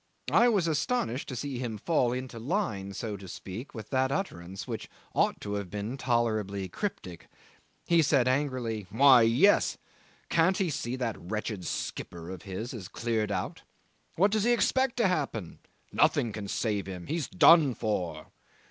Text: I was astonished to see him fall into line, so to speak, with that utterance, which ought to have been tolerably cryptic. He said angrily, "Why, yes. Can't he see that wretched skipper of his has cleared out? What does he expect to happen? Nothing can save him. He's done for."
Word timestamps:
I 0.31 0.49
was 0.49 0.67
astonished 0.67 1.29
to 1.29 1.35
see 1.35 1.59
him 1.59 1.77
fall 1.77 2.11
into 2.11 2.39
line, 2.39 2.91
so 2.93 3.15
to 3.17 3.27
speak, 3.27 3.75
with 3.75 3.91
that 3.91 4.11
utterance, 4.11 4.67
which 4.67 4.89
ought 5.13 5.39
to 5.41 5.53
have 5.53 5.69
been 5.69 5.95
tolerably 5.95 6.67
cryptic. 6.69 7.27
He 7.85 8.01
said 8.01 8.27
angrily, 8.27 8.87
"Why, 8.89 9.21
yes. 9.21 9.77
Can't 10.27 10.57
he 10.57 10.71
see 10.71 10.95
that 10.95 11.17
wretched 11.21 11.67
skipper 11.67 12.31
of 12.31 12.41
his 12.41 12.71
has 12.71 12.87
cleared 12.87 13.31
out? 13.31 13.61
What 14.15 14.31
does 14.31 14.43
he 14.43 14.53
expect 14.53 14.97
to 14.97 15.07
happen? 15.07 15.59
Nothing 15.91 16.31
can 16.31 16.47
save 16.47 16.87
him. 16.87 17.05
He's 17.05 17.27
done 17.27 17.75
for." 17.75 18.31